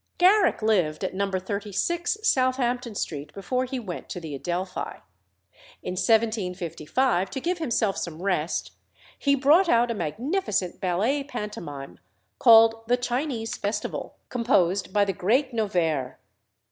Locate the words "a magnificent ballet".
9.91-11.23